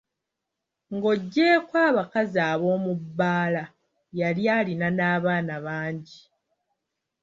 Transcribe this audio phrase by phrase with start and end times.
[0.95, 3.63] Ng'oggyeko abakazi ab'omubbaala
[4.19, 6.19] yali alina n'abaana bangi.